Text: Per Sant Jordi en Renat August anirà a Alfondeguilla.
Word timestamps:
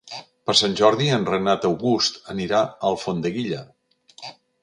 Per 0.49 0.53
Sant 0.59 0.71
Jordi 0.79 1.09
en 1.17 1.27
Renat 1.27 1.67
August 1.69 2.17
anirà 2.35 2.63
a 2.63 2.73
Alfondeguilla. 2.91 3.63